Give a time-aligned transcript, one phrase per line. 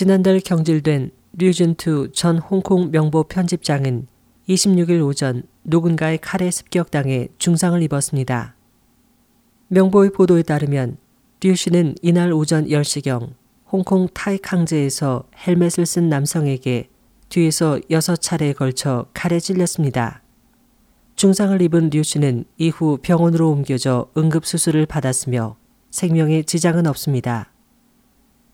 [0.00, 4.06] 지난달 경질된 류준투 전 홍콩 명보 편집장은
[4.48, 8.56] 26일 오전 누군가의 칼에 습격당해 중상을 입었습니다.
[9.68, 10.96] 명보의 보도에 따르면
[11.42, 13.34] 류 씨는 이날 오전 10시경
[13.70, 16.88] 홍콩 타이캉제에서 헬멧을 쓴 남성에게
[17.28, 20.22] 뒤에서 6차례에 걸쳐 칼에 찔렸습니다.
[21.16, 25.58] 중상을 입은 류 씨는 이후 병원으로 옮겨져 응급수술을 받았으며
[25.90, 27.52] 생명에 지장은 없습니다.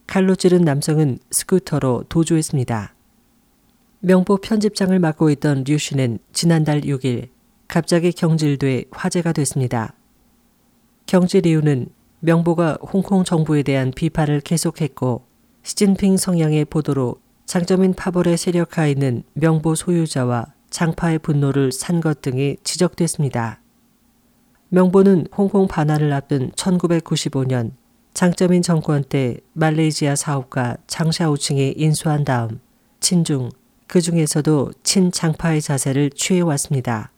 [0.06, 2.94] 칼로 찌른 남성은 스쿠터로 도주했습니다.
[4.00, 7.28] 명보 편집장을 맡고 있던 류 씨는 지난달 6일
[7.66, 9.94] 갑자기 경질돼 화제가 됐습니다.
[11.06, 11.88] 경질 이유는
[12.20, 15.26] 명보가 홍콩 정부에 대한 비판을 계속했고
[15.62, 23.60] 시진핑 성향의 보도로 장점인 파벌의 세력하에 있는 명보 소유자와 장파의 분노를 산 것 등이 지적됐습니다.
[24.68, 27.72] 명보는 홍콩 반환을 앞둔 1995년
[28.16, 32.60] 장점인 정권 때 말레이시아 사업가 장샤오칭에 인수한 다음
[32.98, 33.50] 친중,
[33.86, 37.12] 그 중에서도 친장파의 자세를 취해왔습니다.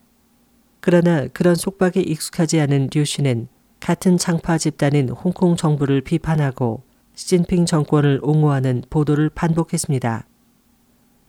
[0.81, 3.47] 그러나 그런 속박에 익숙하지 않은 류 씨는
[3.79, 6.83] 같은 장파 집단인 홍콩 정부를 비판하고
[7.15, 10.27] 시진핑 정권을 옹호하는 보도를 반복했습니다.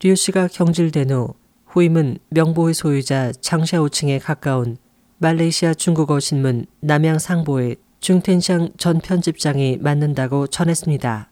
[0.01, 1.35] 류 씨가 경질된 후
[1.67, 4.77] 후임은 명보의 소유자 장샤오칭에 가까운
[5.19, 11.29] 말레이시아 중국어 신문 남양상보의 중텐샹 전 편집장이 맡는다고 전했습니다.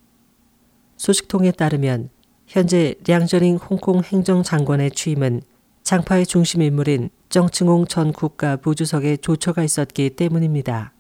[0.98, 2.10] 소식통에 따르면
[2.46, 5.42] 현재 량저링 홍콩 행정장관의 취임은
[5.84, 10.94] 장파의 중심 인물인 정칭홍 전 국가 부주석의 조처가 있었기 때문입니다.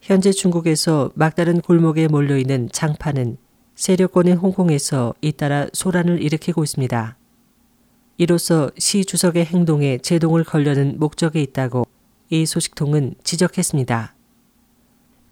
[0.00, 3.38] 현재 중국에서 막다른 골목에 몰려있는 장파는
[3.74, 7.16] 세력권인 홍콩에서 잇따라 소란을 일으키고 있습니다.
[8.18, 11.86] 이로써 시 주석의 행동에 제동을 걸려는 목적이 있다고
[12.30, 14.13] 이 소식통은 지적했습니다.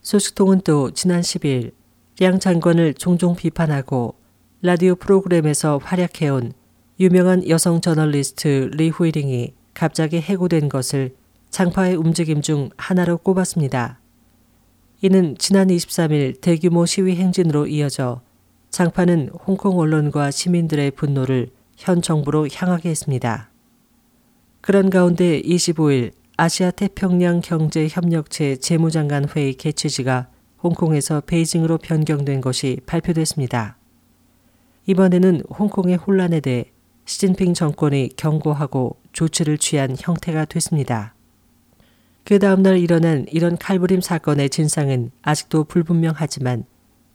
[0.02, 1.72] 소식통은 또 지난 10일
[2.18, 4.16] 량 장관을 종종 비판하고
[4.60, 6.52] 라디오 프로그램에서 활약해온
[7.00, 11.14] 유명한 여성 저널리스트 리 후이링이 갑자기 해고된 것을
[11.50, 14.00] 장파의 움직임 중 하나로 꼽았습니다.
[15.02, 18.22] 이는 지난 23일 대규모 시위 행진으로 이어져
[18.70, 23.50] 장파는 홍콩 언론과 시민들의 분노를 현 정부로 향하게 했습니다.
[24.60, 30.28] 그런 가운데 25일 아시아 태평양 경제 협력체 재무장관 회의 개최지가
[30.62, 33.76] 홍콩에서 베이징으로 변경된 것이 발표됐습니다.
[34.86, 36.72] 이번에는 홍콩의 혼란에 대해
[37.04, 41.14] 시진핑 정권이 경고하고 조치를 취한 형태가 됐습니다.
[42.24, 46.64] 그 다음날 일어난 이런 칼부림 사건의 진상은 아직도 불분명하지만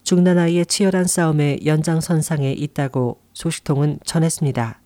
[0.04, 4.80] 중나라의 치열한 싸움의 연장선상에 있다고 소식통은 전했습니다.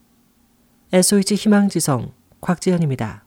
[0.93, 3.25] SOH 희망지성 곽지현입니다.